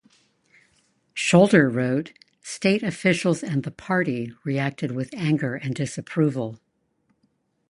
[1.13, 2.11] Scholder wrote:
[2.41, 6.59] state officials and the Party reacted with anger and disapproval.